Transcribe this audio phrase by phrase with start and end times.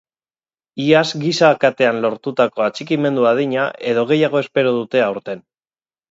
[0.83, 5.45] Iaz giza katean lortutako atxikimendu adina, edo gehiago espero dute aurten.